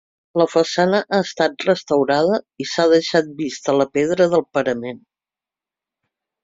[0.41, 5.03] La façana ha estat restaurada i s'ha deixat vista la pedra del parament.